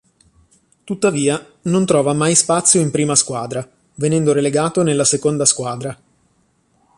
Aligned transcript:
Tuttavia, 0.83 1.57
non 1.65 1.85
trova 1.85 2.13
mai 2.13 2.33
spazio 2.33 2.81
in 2.81 2.89
prima 2.89 3.13
squadra 3.13 3.69
venendo 3.97 4.33
relegato 4.33 4.81
nella 4.81 5.03
seconda 5.03 5.45
squadra. 5.45 5.95